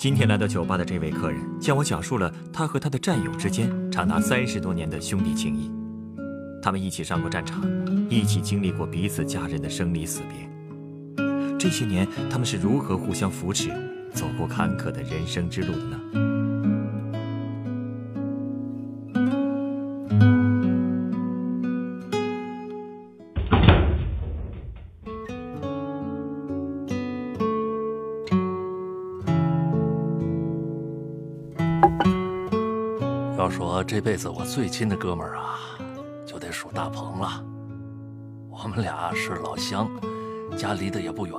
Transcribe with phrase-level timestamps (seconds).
[0.00, 5.70] 今天来到酒吧的这位客人向我讲述了他和他的战友之间长达三十多年的兄弟情谊。
[6.62, 7.62] 他们一起上过战场，
[8.08, 11.26] 一起经历过彼此家人的生离死别。
[11.58, 13.68] 这些年，他们是如何互相扶持，
[14.14, 16.29] 走过坎坷的人生之路的呢？
[34.00, 35.58] 这辈子我最亲的哥们儿啊，
[36.24, 37.44] 就得数大鹏了。
[38.48, 39.90] 我们俩是老乡，
[40.56, 41.36] 家离得也不远。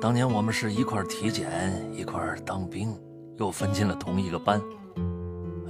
[0.00, 1.48] 当年我们是一块儿体检，
[1.94, 2.92] 一块儿当兵，
[3.36, 4.60] 又分进了同一个班。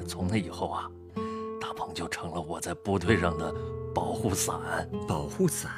[0.07, 0.91] 从那以后啊，
[1.61, 3.55] 大鹏就成了我在部队上的
[3.95, 4.57] 保护伞。
[5.07, 5.71] 保护伞？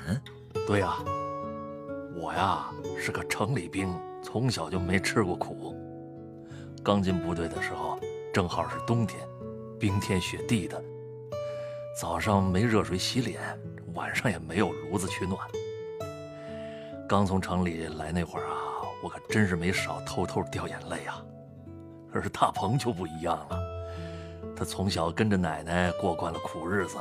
[0.65, 0.95] 对呀，
[2.15, 5.75] 我呀是个城里兵，从小就没吃过苦。
[6.85, 7.99] 刚进部队的时候。
[8.33, 9.21] 正好是冬天，
[9.81, 10.85] 冰天雪地的，
[11.99, 13.41] 早上没热水洗脸，
[13.95, 15.39] 晚上也没有炉子取暖。
[17.09, 18.55] 刚从城里来那会儿啊，
[19.03, 21.25] 我可真是没少偷偷掉眼泪啊。
[22.13, 23.59] 可是大鹏就不一样了，
[24.55, 26.99] 他从小跟着奶奶过惯了苦日子，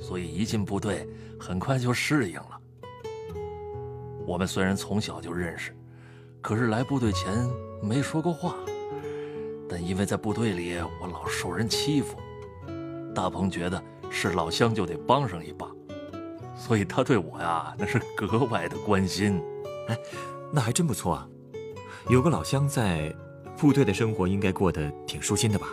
[0.00, 1.06] 所以一进部队
[1.38, 2.58] 很快就适应了。
[4.26, 5.76] 我们虽然从小就认识，
[6.40, 7.30] 可是来部队前
[7.82, 8.54] 没说过话。
[9.68, 12.16] 但因为在部队里，我老受人欺负，
[13.14, 15.70] 大鹏觉得是老乡就得帮上一把，
[16.56, 19.42] 所以他对我呀那是格外的关心。
[19.88, 19.98] 哎，
[20.52, 21.28] 那还真不错啊，
[22.08, 23.14] 有个老乡在，
[23.56, 25.66] 部队的生活应该过得挺舒心的吧？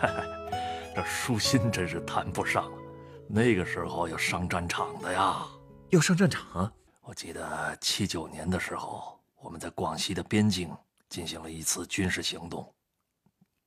[0.94, 2.78] 这舒心真是谈不上了，
[3.26, 5.46] 那个时候要上战场的呀，
[5.90, 6.72] 要上战场。
[7.02, 10.70] 我记得七九年的时候，我们在广西的边境
[11.08, 12.66] 进行了一次军事行动。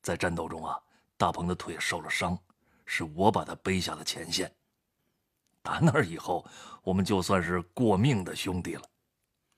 [0.05, 0.79] 在战斗中啊，
[1.17, 2.38] 大鹏的腿受了伤，
[2.85, 4.53] 是我把他背下了前线。
[5.63, 6.45] 打那以后，
[6.83, 8.83] 我们就算是过命的兄弟了，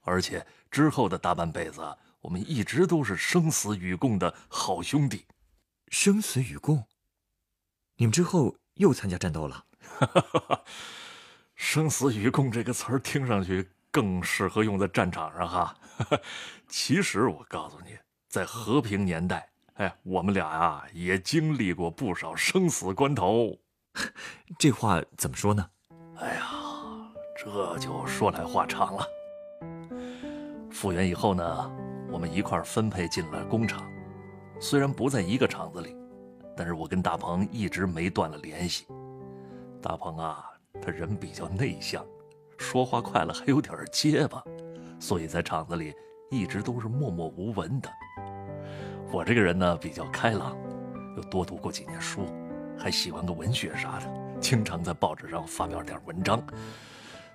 [0.03, 1.81] 而且之后的大半辈子，
[2.21, 5.25] 我们一直都是生死与共的好兄弟。
[5.89, 6.81] 生死与共？
[7.97, 9.65] 你们之后又参加战斗了？
[11.55, 15.77] 生死与共这个词儿听上去更适合用在战场上哈。
[16.69, 17.97] 其实我告诉你，
[18.29, 19.49] 在和平年代。
[19.77, 23.55] 哎，我们俩呀也经历过不少生死关头，
[24.57, 25.69] 这话怎么说呢？
[26.17, 26.49] 哎呀，
[27.37, 29.07] 这就说来话长了。
[30.71, 31.71] 复员以后呢，
[32.11, 33.87] 我们一块分配进了工厂，
[34.59, 35.95] 虽然不在一个厂子里，
[36.55, 38.87] 但是我跟大鹏一直没断了联系。
[39.79, 40.43] 大鹏啊，
[40.81, 42.03] 他人比较内向，
[42.57, 44.43] 说话快了还有点结巴，
[44.99, 45.93] 所以在厂子里
[46.31, 47.87] 一直都是默默无闻的。
[49.09, 50.55] 我这个人呢比较开朗，
[51.15, 52.27] 又多读过几年书，
[52.77, 54.05] 还喜欢个文学啥的，
[54.41, 56.43] 经常在报纸上发表点文章，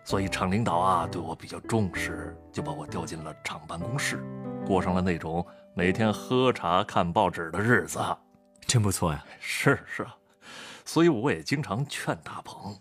[0.05, 4.23] 所以厂领导啊对我比较重视，就把我调进了厂办公室，
[4.67, 5.45] 过上了那种
[5.75, 7.99] 每天喝茶看报纸的日子，
[8.67, 9.25] 真不错呀。
[9.41, 10.15] 是是啊，
[10.85, 12.77] 所以我也经常劝大鹏，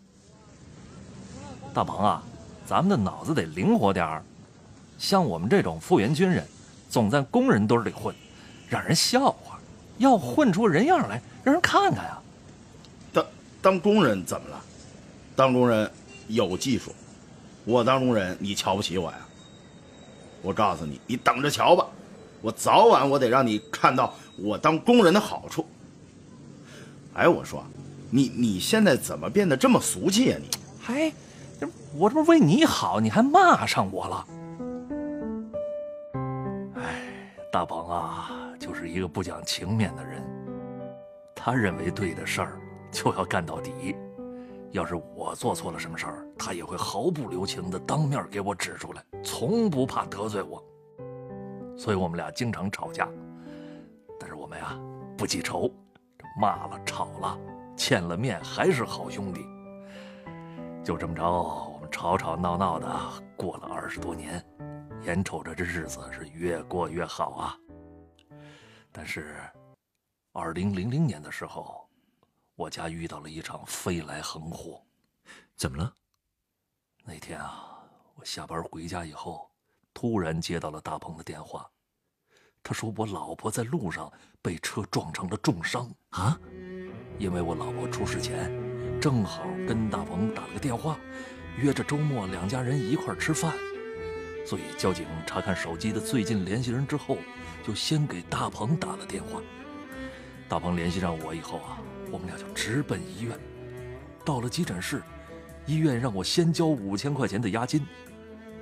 [1.73, 2.21] 大鹏啊，
[2.65, 4.23] 咱们的脑子得灵活点儿，
[4.97, 6.45] 像我们这种复员军人，
[6.89, 8.13] 总在工人堆里混。
[8.71, 9.59] 让人笑话，
[9.97, 12.17] 要混出人样来，让人看看呀。
[13.11, 13.25] 当
[13.61, 14.63] 当工人怎么了？
[15.35, 15.91] 当工人
[16.29, 16.95] 有技术，
[17.65, 19.17] 我当工人你瞧不起我呀？
[20.41, 21.85] 我告诉你，你等着瞧吧，
[22.41, 25.67] 我早晚我得让你看到我当工人的好处。
[27.13, 27.61] 哎，我说，
[28.09, 30.37] 你你现在怎么变得这么俗气呀？
[30.39, 30.49] 你，
[30.87, 31.13] 哎，
[31.93, 34.27] 我这不为你好，你还骂上我了？
[36.77, 37.03] 哎，
[37.51, 38.40] 大鹏啊！
[38.61, 40.21] 就是一个不讲情面的人，
[41.33, 42.61] 他认为对的事儿
[42.91, 43.95] 就要干到底，
[44.69, 50.63] 要是我做错了什么事儿，他也会毫不留情的当面给我指出来，从不怕得罪我。
[51.75, 53.09] 所以我们俩经常吵架，
[54.19, 54.79] 但是我们呀
[55.17, 55.67] 不记仇，
[56.39, 57.35] 骂了吵了，
[57.75, 59.43] 见了面还是好兄弟。
[60.83, 62.87] 就这么着，我们吵吵闹闹的
[63.35, 64.39] 过了二十多年，
[65.01, 67.57] 眼瞅着这日子是越过越好啊。
[68.91, 69.41] 但是，
[70.33, 71.87] 二零零零年的时候，
[72.55, 74.83] 我家遇到了一场飞来横祸。
[75.55, 75.93] 怎么了？
[77.03, 77.83] 那天啊，
[78.15, 79.49] 我下班回家以后，
[79.93, 81.69] 突然接到了大鹏的电话。
[82.63, 84.11] 他说我老婆在路上
[84.41, 86.39] 被车撞成了重伤啊！
[87.17, 88.51] 因为我老婆出事前，
[88.99, 90.99] 正好跟大鹏打了个电话，
[91.57, 93.55] 约着周末两家人一块吃饭。
[94.45, 97.17] 所以交警查看手机的最近联系人之后，
[97.65, 99.41] 就先给大鹏打了电话。
[100.49, 101.79] 大鹏联系上我以后啊，
[102.11, 103.39] 我们俩就直奔医院。
[104.25, 105.01] 到了急诊室，
[105.65, 107.85] 医院让我先交五千块钱的押金。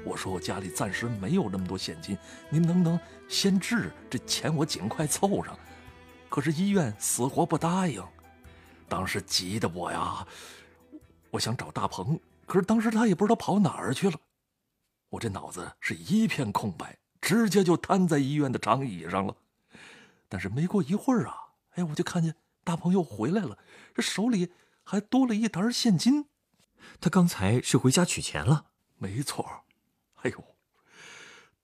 [0.05, 2.17] 我说我家里暂时没有那么多现金，
[2.49, 3.91] 您能不能先治？
[4.09, 5.57] 这钱我尽快凑上。
[6.29, 8.03] 可是医院死活不答应，
[8.87, 10.25] 当时急得我呀，
[11.31, 14.15] 我想找大鹏，可是当时他也不知道跑哪儿去了。
[15.09, 19.35] 我这脑子是一片空白，直接就瘫在医院的长椅上了。
[20.27, 21.35] 但是没过一会儿啊，
[21.71, 23.57] 哎，我就看见大鹏又回来了，
[23.93, 24.51] 这手里
[24.83, 26.27] 还多了一沓现金。
[27.01, 28.67] 他刚才是回家取钱了？
[28.97, 29.63] 没错。
[30.21, 30.43] 哎呦！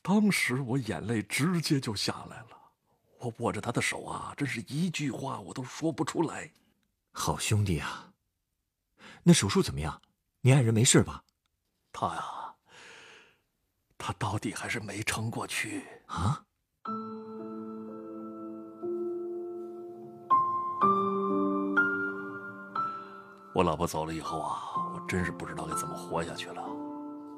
[0.02, 2.58] 当时我眼泪直接就下来了，
[3.20, 6.52] 我握着他的手啊，真是一句话我都说不出来。
[7.12, 8.14] 好兄弟啊！
[9.24, 10.02] 那手术怎么样？
[10.42, 11.24] 你爱人没事吧？
[11.92, 12.45] 他呀，
[13.98, 16.44] 他到底还是没撑过去啊！
[23.54, 24.60] 我老婆走了以后啊，
[24.94, 26.62] 我真是不知道该怎么活下去了。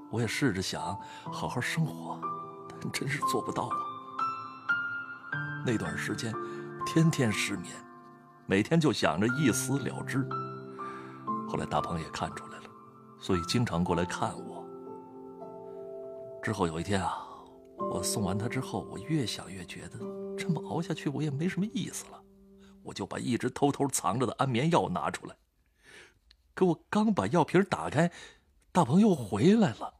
[0.09, 0.97] 我也试着想
[1.31, 2.19] 好好生活，
[2.81, 3.77] 但真是做不到啊。
[5.65, 6.33] 那段时间，
[6.85, 7.71] 天天失眠，
[8.45, 10.27] 每天就想着一死了之。
[11.47, 12.63] 后来大鹏也看出来了，
[13.19, 14.56] 所以经常过来看我。
[16.47, 17.27] 之后有一天啊，
[17.91, 19.99] 我送完他之后，我越想越觉得
[20.37, 22.23] 这么熬下去我也没什么意思了，
[22.83, 25.35] 我就把一直偷偷藏着的安眠药拿出来。
[26.53, 28.09] 可我刚把药瓶打开，
[28.71, 29.93] 大鹏又回来了。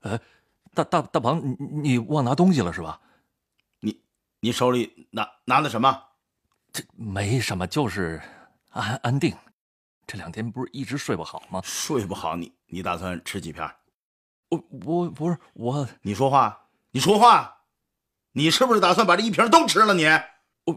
[0.00, 0.18] 哎，
[0.72, 2.98] 大大大鹏，你你忘拿东西了是吧？
[3.80, 4.02] 你
[4.40, 6.02] 你手里拿拿的什么？
[6.72, 8.22] 这没什么，就是
[8.70, 9.36] 安安定。
[10.06, 11.60] 这两天不是一直睡不好吗？
[11.62, 13.70] 睡不好，你你打算吃几片？
[14.52, 17.56] 我我不是我，你说话，你说话，
[18.32, 19.94] 你是不是打算把这一瓶都吃了？
[19.94, 20.04] 你
[20.66, 20.76] 我，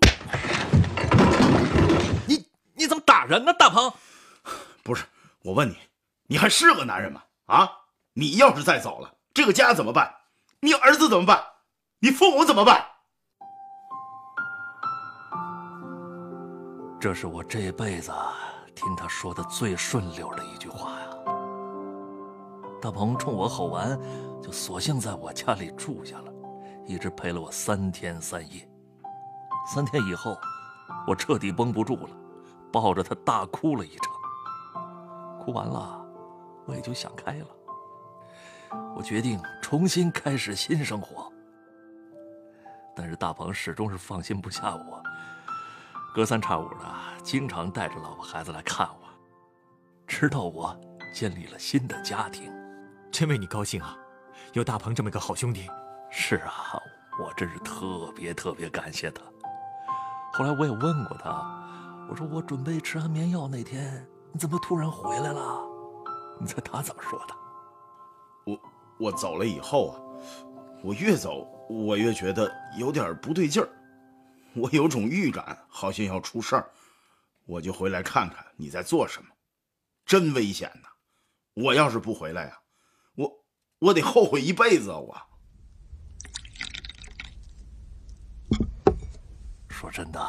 [2.25, 3.53] 你你怎么打人呢？
[3.53, 3.91] 大鹏，
[4.81, 5.03] 不是
[5.41, 5.75] 我问你，
[6.27, 7.21] 你还是个男人吗？
[7.47, 7.69] 啊！
[8.13, 10.09] 你要是再走了，这个家怎么办？
[10.61, 11.43] 你儿子怎么办？
[11.99, 12.81] 你父母怎么办？
[16.97, 18.13] 这是我这辈子
[18.73, 21.07] 听他说的最顺溜的一句话呀。
[22.85, 23.99] 大鹏冲我吼完，
[24.39, 26.31] 就索性在我家里住下了，
[26.85, 28.69] 一直陪了我三天三夜。
[29.65, 30.37] 三天以后，
[31.07, 32.09] 我彻底绷不住了，
[32.71, 34.13] 抱着他大哭了一场。
[35.39, 35.99] 哭完了。
[36.67, 37.47] 我也就想开了，
[38.95, 41.33] 我决定重新开始新生活。
[42.95, 45.01] 但是大鹏始终是放心不下我，
[46.13, 46.85] 隔三差五的
[47.23, 49.07] 经常带着老婆孩子来看我，
[50.05, 50.79] 直到我
[51.15, 52.53] 建立了新的家庭。
[53.11, 53.97] 真为你高兴啊，
[54.53, 55.69] 有大鹏这么个好兄弟。
[56.11, 56.81] 是啊，
[57.21, 59.21] 我真是特别特别感谢他。
[60.33, 65.61] 后来我也问过他，我说我准备吃安眠药那天，你怎么突然回来了？
[66.39, 67.35] 你猜他怎么说的？
[68.45, 68.59] 我
[68.99, 69.99] 我走了以后啊，
[70.83, 73.69] 我越走我越觉得有点不对劲儿，
[74.53, 76.69] 我有种预感，好像要出事儿，
[77.45, 79.29] 我就回来看看你在做什么，
[80.05, 80.89] 真危险呐！
[81.53, 82.64] 我要是不回来呀，我
[83.79, 85.27] 我得后悔一辈子啊！
[88.57, 90.19] 我说真的，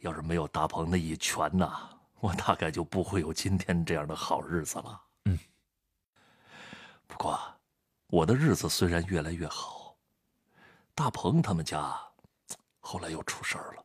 [0.00, 5.00] 要是没有大鹏那一拳呐，我大概就不会有今天这样的好日子了。
[5.26, 5.38] 嗯
[7.06, 7.38] 不过，
[8.06, 9.96] 我的日子虽然越来越好，
[10.94, 12.00] 大鹏他们家
[12.78, 13.84] 后来又出事儿了。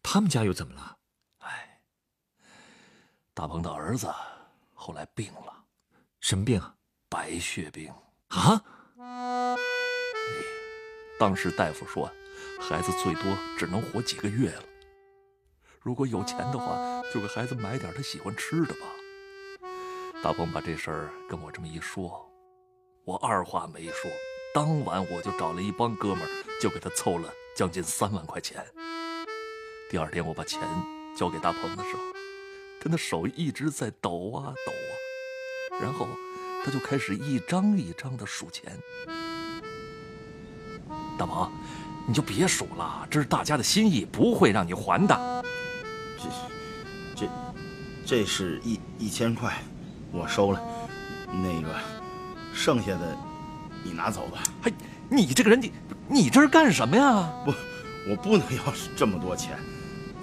[0.00, 0.96] 他们家又怎么了？
[1.38, 1.80] 哎，
[3.34, 4.14] 大鹏的儿子
[4.74, 5.64] 后来病了，
[6.20, 6.74] 什么病啊？
[7.08, 7.92] 白血病
[8.32, 8.62] 啊！
[11.18, 12.10] 当时大夫说，
[12.58, 13.22] 孩子最多
[13.58, 14.64] 只能活几个月了。
[15.80, 18.80] 如果有钱的话，就给孩子买点他喜欢吃的吧。
[20.22, 22.28] 大鹏把这事儿跟我这么一说。
[23.04, 24.10] 我二话没说，
[24.54, 26.28] 当晚我就找了一帮哥们儿，
[26.60, 28.64] 就给他凑了将近三万块钱。
[29.90, 30.60] 第二天我把钱
[31.16, 32.02] 交给大鹏的时候，
[32.80, 34.94] 他的手一直在抖啊抖啊，
[35.82, 36.06] 然后
[36.64, 38.72] 他就开始一张一张的数钱。
[41.18, 41.50] 大鹏，
[42.06, 45.44] 你就别数了，这是大家的心意，不会让你还的。
[46.18, 46.28] 这
[47.14, 47.28] 这
[48.04, 49.62] 这是一一千块，
[50.12, 50.60] 我收了。
[51.32, 51.68] 那个
[52.54, 53.16] 剩下的
[53.82, 54.42] 你拿走吧。
[54.62, 54.72] 嘿，
[55.08, 55.72] 你这个人，你
[56.08, 57.28] 你这是干什么呀？
[57.44, 57.52] 不，
[58.08, 58.62] 我不能要
[58.96, 59.58] 这么多钱，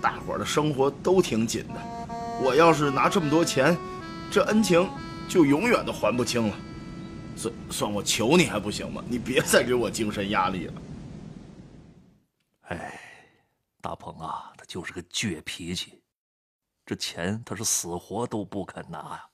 [0.02, 2.08] 大伙儿的生活都挺紧的。
[2.42, 3.76] 我要是拿这么多钱，
[4.32, 4.88] 这恩情
[5.30, 6.58] 就永远都还不清了。
[7.38, 9.02] 算算我求你还不行吗？
[9.08, 10.82] 你别再给我精神压力了。
[12.64, 13.00] 哎，
[13.80, 16.02] 大鹏啊，他就是个倔脾气，
[16.86, 19.26] 这钱他是死活都不肯拿呀，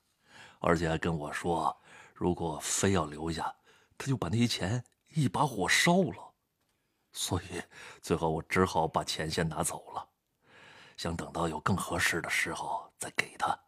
[0.60, 1.76] 而且还跟我说，
[2.14, 3.52] 如果非要留下，
[3.98, 4.84] 他就把那些钱
[5.14, 6.32] 一把火烧了。
[7.12, 7.62] 所以
[8.02, 10.06] 最后我只好把钱先拿走了，
[10.96, 13.58] 想等到有更合适的时候再给他。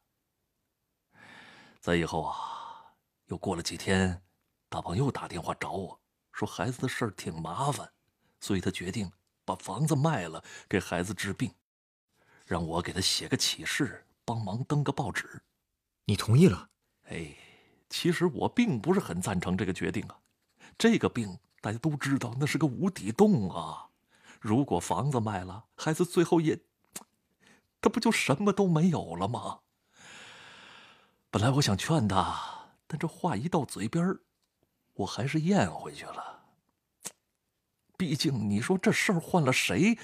[1.81, 2.35] 再以后啊，
[3.27, 4.23] 又过了几天，
[4.69, 6.01] 大鹏又打电话找我
[6.33, 7.91] 说孩子的事儿挺麻烦，
[8.41, 9.11] 所以他决定。
[9.45, 11.51] 把房子卖了给孩子治病，
[12.45, 15.41] 让我给他写个启事，帮忙登个报纸。
[16.05, 16.69] 你同意了？
[17.05, 17.35] 哎，
[17.89, 20.21] 其实我并不是很赞成这个决定啊。
[20.77, 23.89] 这个病大家都知道，那是个无底洞啊。
[24.39, 26.61] 如果房子卖了，孩子最后也，
[27.81, 29.61] 他不就什么都没有了吗？
[31.31, 34.17] 本来我想劝他，但这话一到嘴边
[34.95, 36.43] 我还是咽回去了。
[37.97, 39.99] 毕竟，你说这事儿换了谁，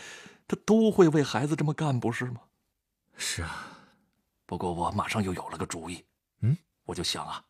[0.46, 2.40] 他都会为孩子这么干，不是吗？
[3.16, 3.66] 是啊，
[4.44, 6.04] 不过我马上又有了个主意。
[6.40, 7.44] 嗯，我就想啊，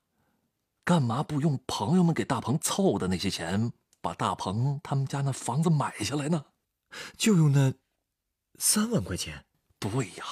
[0.84, 6.44] 干嘛不用朋友们给大鹏凑的那些钱，把大鹏他们家那房子买下来呢？
[7.16, 7.74] 就用那
[8.58, 9.44] 三万块钱。
[9.80, 10.24] 对呀，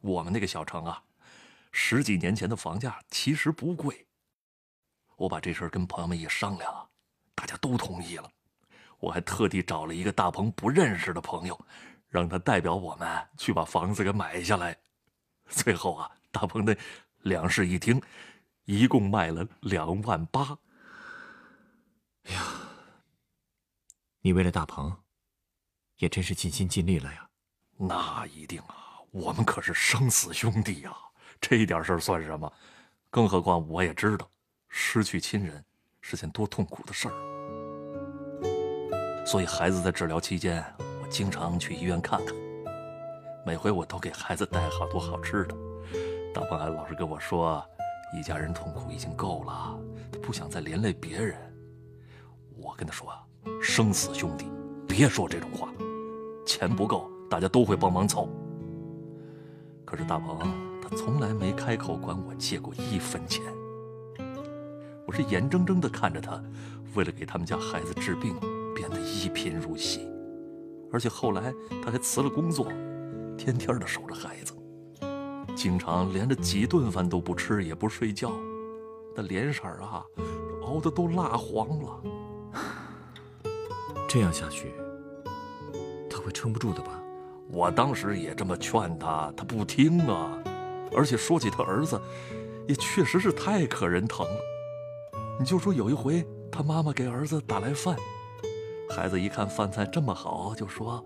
[0.00, 1.02] 我们那个小城啊，
[1.72, 4.06] 十几年前的房价其实不贵。
[5.16, 6.88] 我把这事儿跟朋友们一商量啊，
[7.34, 8.30] 大家都同意了。
[8.98, 11.58] 我还特地找了一个大鹏不认识的朋友，
[12.08, 14.76] 让他代表我们去把房子给买下来。
[15.48, 16.76] 最后啊，大鹏的
[17.22, 18.00] 两室一厅，
[18.64, 20.58] 一共卖了两万八。
[22.24, 22.44] 哎呀，
[24.20, 25.02] 你为了大鹏，
[25.96, 27.28] 也真是尽心尽力了呀。
[27.76, 30.94] 那一定啊，我们可是生死兄弟呀，
[31.40, 32.52] 这一点事儿算什么？
[33.10, 34.28] 更何况我也知道，
[34.68, 35.64] 失去亲人
[36.00, 37.14] 是件多痛苦的事儿。
[39.26, 40.64] 所以孩子在治疗期间，
[41.02, 42.34] 我经常去医院看看。
[43.44, 45.56] 每回我都给孩子带好多好吃的。
[46.32, 47.64] 大鹏还老是跟我说，
[48.16, 49.78] 一家人痛苦已经够了，
[50.12, 51.36] 他不想再连累别人。
[52.56, 53.24] 我跟他说啊，
[53.62, 54.46] 生死兄弟，
[54.86, 55.72] 别说这种话。
[56.46, 58.28] 钱不够，大家都会帮忙凑。
[59.84, 60.38] 可是大鹏
[60.96, 63.44] 从来没开口管我借过一分钱。
[65.06, 66.42] 我是眼睁睁地看着他，
[66.94, 68.34] 为了给他们家孩子治病。
[68.72, 70.08] 变得一贫如洗，
[70.90, 71.52] 而且后来
[71.84, 72.66] 他还辞了工作，
[73.36, 74.54] 天天的守着孩子，
[75.54, 78.32] 经常连着几顿饭都不吃也不睡觉，
[79.14, 80.02] 那脸色啊，
[80.62, 82.02] 熬得都蜡黄了。
[84.08, 84.72] 这样下去，
[86.08, 87.02] 他会撑不住的吧？
[87.50, 90.38] 我当时也这么劝他，他不听啊。
[90.94, 92.00] 而且说起他儿子，
[92.66, 94.40] 也确实是太可人疼了。
[95.38, 97.96] 你就说有一回，他妈妈给儿子打来饭。
[98.88, 101.04] 孩子一看饭菜这么好，就说：“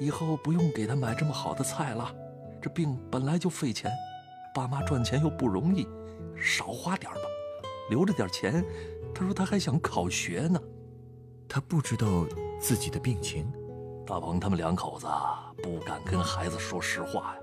[0.00, 2.12] 以后不用给他买这么好的菜了。
[2.60, 3.90] 这病本来就费钱，
[4.54, 5.86] 爸妈赚钱又不容易，
[6.36, 7.20] 少花点吧，
[7.88, 8.64] 留着点钱。”
[9.14, 10.60] 他说他还想考学呢。
[11.48, 12.26] 他不知道
[12.60, 13.50] 自己的病情。
[14.06, 15.06] 大鹏他们两口子
[15.62, 17.40] 不敢跟孩子说实话呀，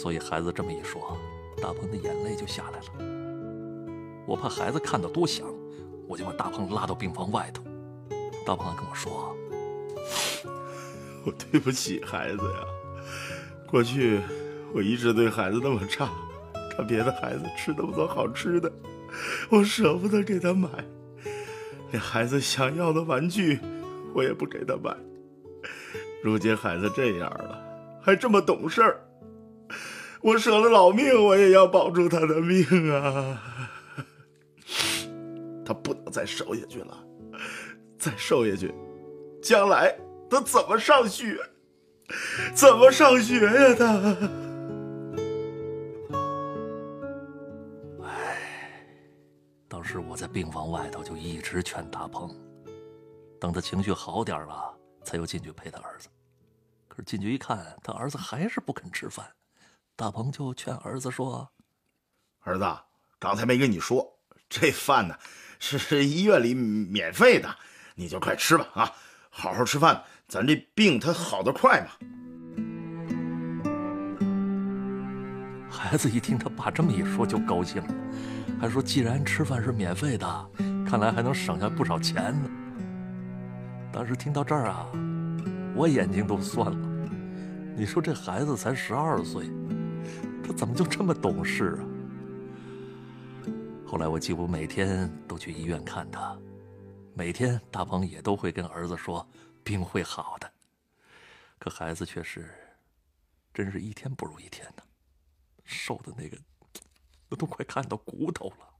[0.00, 1.14] 所以孩子这么一说，
[1.60, 2.86] 大鹏的眼泪就下来了。
[4.26, 5.46] 我怕孩子看到多想，
[6.08, 7.62] 我就把大鹏拉到病房外头。
[8.46, 9.36] 大鹏跟我说
[11.22, 12.64] ：“我对不起孩子呀，
[13.68, 14.18] 过去
[14.72, 16.08] 我一直对孩子那么差，
[16.74, 18.72] 看别的孩子吃那么多好吃的，
[19.50, 20.66] 我舍不得给他买，
[21.90, 23.60] 连孩子想要的玩具
[24.14, 24.96] 我也不给他买。
[26.24, 27.62] 如今孩子这样了，
[28.00, 28.98] 还这么懂事儿，
[30.22, 33.42] 我舍了老命我也要保住他的命啊！
[35.64, 37.04] 他不能再瘦下去了。”
[37.98, 38.74] 再瘦下去，
[39.42, 39.94] 将来
[40.30, 41.38] 他怎么上学？
[42.54, 43.74] 怎么上学呀？
[43.78, 44.16] 他，
[48.02, 48.86] 哎，
[49.68, 52.34] 当时我在病房外头就一直劝大鹏，
[53.38, 54.74] 等他情绪好点了，
[55.04, 56.08] 才又进去陪他儿子。
[56.88, 59.26] 可是进去一看，他儿子还是不肯吃饭，
[60.00, 61.46] 大鹏就劝儿子说
[62.40, 62.64] ：“儿子，
[63.18, 64.02] 刚才没跟你说，
[64.48, 65.14] 这饭呢
[65.58, 67.54] 是医院里免费的。”
[67.94, 68.90] 你就快吃吧啊！
[69.28, 71.90] 好好吃饭，咱这病它好得快嘛。
[75.70, 77.94] 孩子一听他爸这么一说，就高兴了，
[78.58, 80.50] 还说既然吃饭是免费的，
[80.88, 82.48] 看来还能省下不少钱呢。
[83.92, 84.86] 当时听到这儿啊，
[85.76, 86.88] 我眼睛都酸了。
[87.76, 89.44] 你说这孩子才十二岁，
[90.50, 91.86] 他怎么就这么懂事啊？
[93.86, 96.36] 后来我几乎每天都去医院看他，
[97.14, 99.24] 每天大鹏也都会跟儿子说
[99.62, 100.52] 病会好的，
[101.60, 102.52] 可孩子却是，
[103.54, 104.82] 真是一天不如一天呢。
[105.62, 106.36] 瘦的那个，
[107.28, 108.74] 那都快看到骨头了。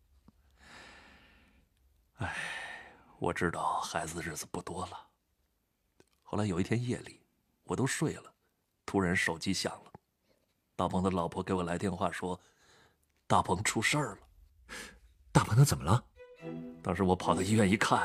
[2.16, 2.36] 哎，
[3.20, 5.06] 我知道孩子的日子不多了。
[6.24, 7.20] 后来有一天夜里，
[7.62, 8.34] 我都睡了，
[8.84, 9.89] 突然手机响了，
[10.80, 12.40] 大鹏的老婆给我来电话说，
[13.26, 14.18] 大鹏出事儿了。
[15.30, 16.02] 大鹏他怎么了？
[16.82, 18.00] 当时我跑到医院一看，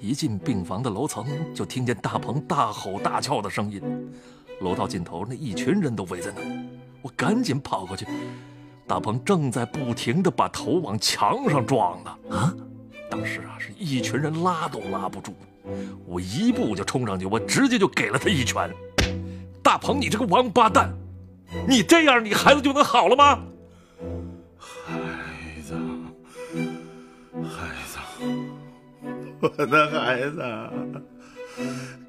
[0.00, 4.10] 一进病房的楼层，就听见大鹏大吼大叫的声音，
[4.62, 6.66] 楼道尽头那一群人都围在那儿。
[7.02, 8.06] 我赶紧跑过去，
[8.86, 12.18] 大鹏正在不停的把头往墙上撞呢。
[12.30, 12.54] 啊！
[13.10, 15.34] 当时啊，是一群人拉都拉不住，
[16.06, 18.74] 我一步就冲上去，我直接就给了他一拳。
[19.62, 20.88] 大鹏，你这个王八蛋，
[21.66, 23.40] 你这样，你孩子就能好了吗？
[24.58, 25.74] 孩子，
[27.42, 27.98] 孩子，
[29.40, 30.42] 我的孩子。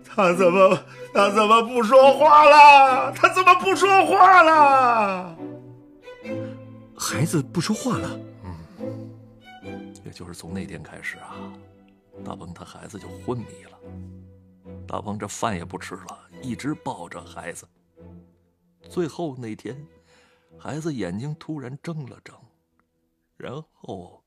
[0.03, 0.79] 他怎么
[1.13, 3.11] 他怎么不说话了？
[3.11, 5.37] 他怎么不说话了？
[6.97, 8.19] 孩子不说话了。
[8.43, 11.35] 嗯，也就是从那天开始啊，
[12.23, 13.77] 大鹏他孩子就昏迷了。
[14.87, 17.67] 大鹏这饭也不吃了，一直抱着孩子。
[18.89, 19.86] 最后那天，
[20.60, 22.36] 孩子眼睛突然睁了睁，
[23.36, 24.24] 然后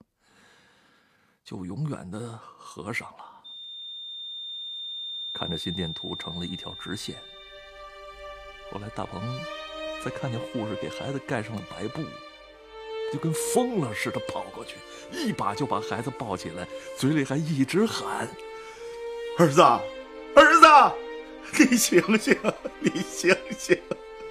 [1.45, 3.25] 就永远的合上了。
[5.33, 7.17] 看着心电图成了一条直线。
[8.71, 9.23] 后来大鹏
[10.05, 12.03] 再看见护士给孩子盖上了白布，
[13.13, 14.77] 就跟疯了似的跑过去，
[15.11, 16.69] 一把就把孩子抱起来，
[16.99, 18.29] 嘴里还一直喊
[19.39, 22.37] ：“儿子，儿子，你醒醒，
[22.81, 23.81] 你醒醒，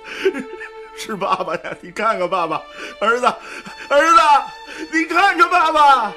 [0.98, 1.78] 是爸爸呀！
[1.82, 2.62] 你看看爸爸，
[3.00, 3.26] 儿子，
[3.90, 4.18] 儿子，
[4.92, 6.14] 你看看爸爸。”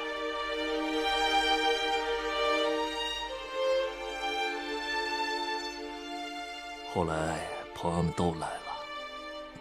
[6.93, 8.73] 后来朋友们都来了，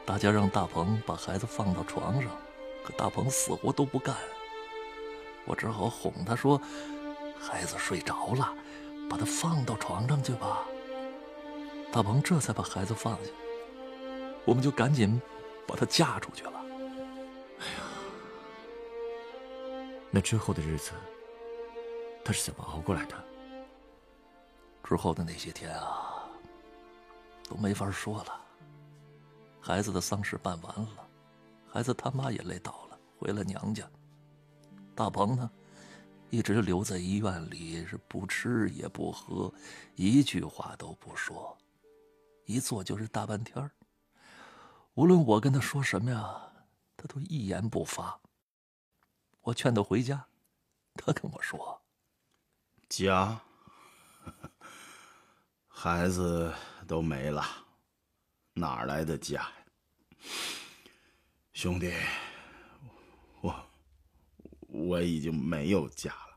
[0.05, 2.31] 大家让大鹏把孩子放到床上，
[2.83, 4.17] 可大鹏死活都不干。
[5.45, 6.61] 我只好哄他说
[7.41, 8.53] ：“孩子睡着了，
[9.09, 10.65] 把他放到床上去吧。”
[11.93, 13.31] 大鹏这才把孩子放下，
[14.51, 15.23] 我们就赶紧
[15.65, 16.61] 把她嫁出去了。
[17.61, 17.85] 哎呀，
[20.11, 20.91] 那之后的日子，
[22.25, 23.15] 她是怎么熬过来的？
[24.83, 26.29] 之后的那些天啊。
[27.49, 28.41] 都没法说了。
[29.61, 31.09] 孩子的丧事办完了，
[31.69, 33.89] 孩子他妈也累倒了，回了娘家。
[34.97, 35.49] 大鹏呢，
[36.29, 39.53] 一直留在医院里，是不吃也不喝，
[39.95, 41.57] 一句话都不说，
[42.47, 43.71] 一坐就是大半天
[45.01, 46.53] 无论我跟他说什么呀，
[46.95, 48.21] 他都一言不发。
[49.41, 50.27] 我劝他回家，
[50.95, 51.81] 他跟我说
[52.87, 53.41] ：“家，
[55.67, 56.53] 孩子。”
[56.87, 57.45] 都没了，
[58.55, 59.49] 哪来的家，
[61.53, 61.95] 兄弟？
[63.41, 63.65] 我
[64.67, 66.37] 我已经没有家了。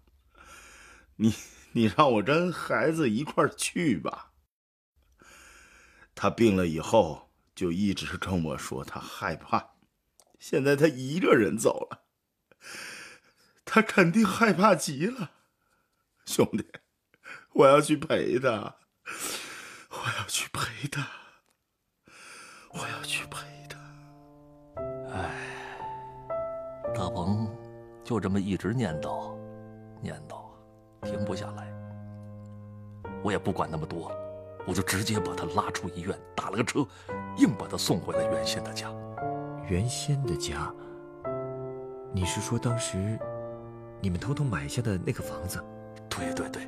[1.16, 1.34] 你
[1.72, 4.32] 你让我跟孩子一块去吧。
[6.14, 9.76] 他病了以后就一直跟我说他害怕，
[10.40, 12.04] 现在他一个人走了，
[13.66, 15.32] 他肯定害怕极了。
[16.26, 16.66] 兄弟，
[17.54, 18.78] 我要去陪他。
[19.90, 21.08] 我要去陪他，
[22.72, 23.38] 我要去陪
[23.70, 23.78] 他。
[25.12, 25.78] 哎，
[26.96, 27.48] 大鹏
[28.04, 29.38] 就这么一直念叨，
[30.02, 30.50] 念叨，
[31.04, 31.72] 停不下来。
[33.24, 34.12] 我也不管那么多，
[34.66, 36.80] 我就直接把他拉出医院，打了个车，
[37.38, 38.92] 硬把他送回了原先的家。
[39.70, 40.72] 原先的家？
[42.14, 43.18] 你是说当时
[44.02, 45.64] 你们偷偷买下的那个房子？
[46.10, 46.68] 对对对，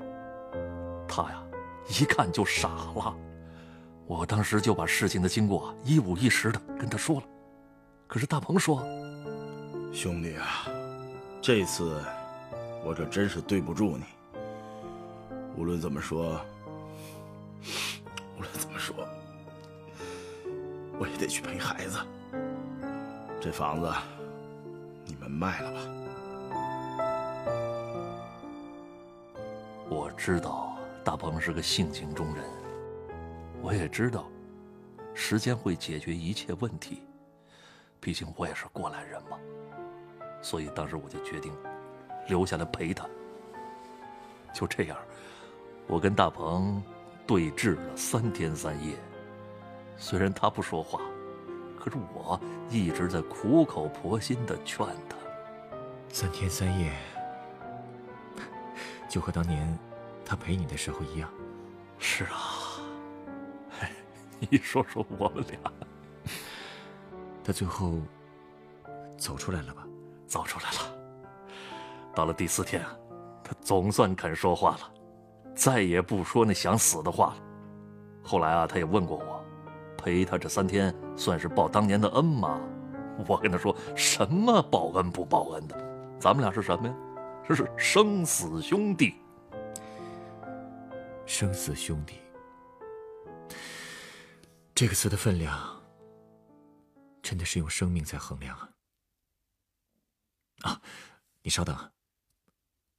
[1.07, 1.41] 他呀。
[1.87, 3.15] 一看就傻了，
[4.07, 7.27] 我当时就把事情的经过一五一十的跟他说了。
[8.07, 8.83] 可是大鹏说
[9.93, 10.65] ：“兄弟啊，
[11.39, 12.01] 这次
[12.83, 14.03] 我这真是对不住你。
[15.55, 16.41] 无论怎么说，无论怎么说，
[20.99, 21.99] 我也得去陪孩子。
[23.41, 23.91] 这房子
[25.05, 25.79] 你们卖了吧。”
[29.89, 30.71] 我知道。
[31.03, 32.43] 大鹏是个性情中人，
[33.61, 34.27] 我也知道，
[35.13, 37.03] 时间会解决一切问题。
[37.99, 39.37] 毕竟我也是过来人嘛，
[40.41, 41.53] 所以当时我就决定
[42.27, 43.05] 留下来陪他。
[44.51, 44.97] 就这样，
[45.85, 46.81] 我跟大鹏
[47.27, 48.95] 对峙了三天三夜。
[49.97, 50.99] 虽然他不说话，
[51.79, 55.15] 可是我一直在苦口婆心的劝他。
[56.09, 56.91] 三天三夜，
[59.09, 59.77] 就和当年
[60.25, 61.29] 他陪你的时候一样。
[61.97, 62.81] 是啊，
[64.39, 65.59] 你说说我们俩，
[67.43, 67.99] 他最后
[69.17, 69.87] 走出来了吧？
[70.27, 70.95] 走出来了。
[72.13, 72.95] 到了第四天啊，
[73.43, 74.91] 他总算肯说话了，
[75.55, 77.35] 再也不说那想死的话了。
[78.23, 79.34] 后来啊，他也问过我，
[80.05, 82.61] 陪他这三天算是报当年的恩吗？
[83.27, 85.75] 我跟他说什么报恩不报恩的，
[86.19, 86.95] 咱们俩是什么呀？
[87.47, 89.15] 这是生死兄弟。
[91.25, 92.19] 生死兄弟，
[94.75, 95.81] 这个词的分量，
[97.23, 98.69] 真的是用生命在衡量啊！
[100.61, 100.79] 啊，
[101.41, 101.75] 你稍等，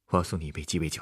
[0.07, 1.01] 我要送你一杯鸡尾酒。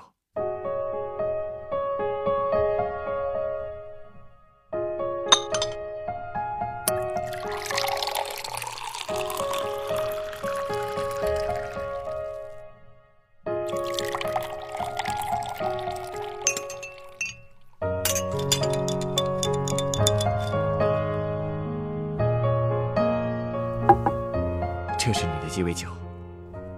[25.06, 25.88] 这是你的鸡尾酒，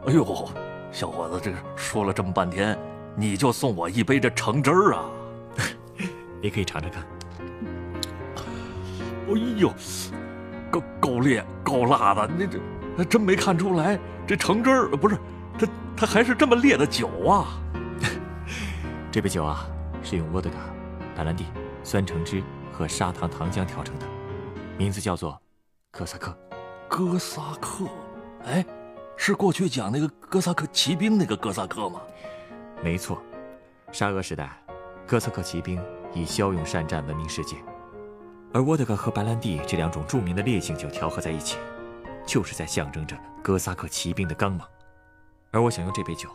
[0.06, 0.50] 哎呦，
[0.92, 2.78] 小伙子，这说了这么半天，
[3.16, 5.06] 你就送我一杯这橙汁儿啊？
[6.44, 7.08] 你可以尝尝看。
[9.30, 9.74] 哎呦，
[10.70, 12.60] 够够烈，够辣的，你这
[12.98, 15.18] 还真没看出来，这橙汁儿不是
[15.58, 17.48] 它，它还是这么烈的酒啊！
[19.10, 19.66] 这杯酒啊，
[20.04, 20.58] 是用沃德卡、
[21.16, 21.46] 白兰地、
[21.82, 24.06] 酸橙汁和砂糖糖浆调成的，
[24.78, 25.42] 名字叫做
[25.92, 26.38] 哥萨克。
[26.90, 27.86] 哥萨克，
[28.48, 28.66] 哎，
[29.18, 32.00] 是过去讲那个哥萨克骑兵那个哥萨克吗？
[32.82, 33.22] 没错，
[33.92, 34.50] 沙俄时代，
[35.06, 35.84] 哥萨克骑兵
[36.14, 37.58] 以骁勇善战闻名世界，
[38.54, 41.58] 而沃德嘎和白兰地这两种著名的烈性酒调和在一起，
[42.26, 44.66] 就是在象征着哥萨克骑兵的刚猛。
[45.52, 46.30] 而我想用这杯酒，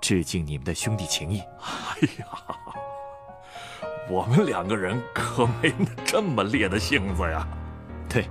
[0.00, 1.40] 致敬你们的兄弟情谊。
[1.40, 2.26] 哎呀，
[4.08, 5.70] 我们两个人可没
[6.02, 7.46] 这么烈的性子呀。
[8.08, 8.26] 对，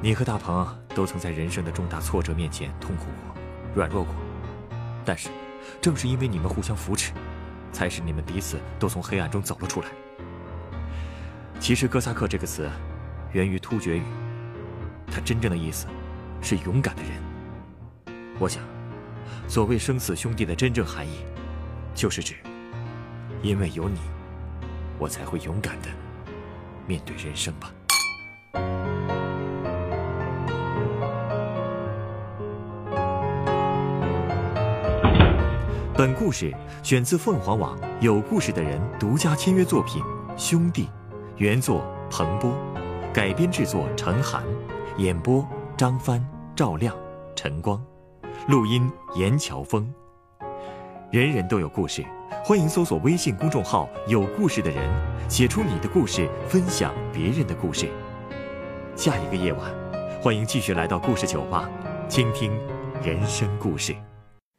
[0.00, 0.66] 你和大鹏
[0.96, 3.36] 都曾在人生的重大挫折面前痛苦过、
[3.74, 4.14] 软弱过，
[5.04, 5.28] 但是，
[5.78, 7.12] 正是因为你们互相扶持，
[7.70, 9.88] 才使你们彼此都从黑暗中走了出来。
[11.60, 12.70] 其实“哥萨克”这个词，
[13.32, 14.02] 源于突厥语，
[15.12, 15.86] 它真正的意思
[16.40, 17.12] 是勇敢的人。
[18.38, 18.62] 我想，
[19.46, 21.26] 所谓生死兄弟的真正含义，
[21.94, 22.36] 就是指，
[23.42, 24.00] 因为有你，
[24.98, 25.88] 我才会勇敢的
[26.86, 27.70] 面对人生吧。
[35.96, 40.02] 本故事选自凤凰网“有故事的人”独家签约作品
[40.36, 40.84] 《兄弟》，
[41.38, 42.52] 原作彭波，
[43.14, 44.44] 改编制作陈寒，
[44.98, 45.42] 演播
[45.74, 46.22] 张帆、
[46.54, 46.94] 赵亮、
[47.34, 47.82] 陈光，
[48.46, 49.90] 录音严乔峰。
[51.10, 52.04] 人人都有故事，
[52.44, 54.86] 欢迎搜索微信公众号“有故事的人”，
[55.30, 57.88] 写出你的故事，分享别人的故事。
[58.94, 59.72] 下一个夜晚，
[60.20, 61.66] 欢迎继续来到故事酒吧，
[62.06, 62.52] 倾听
[63.02, 63.96] 人生故事。